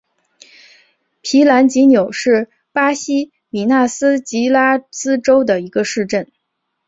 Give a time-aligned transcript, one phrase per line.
[1.21, 6.31] 皮兰吉纽是巴西米纳斯吉拉斯州的一个市镇。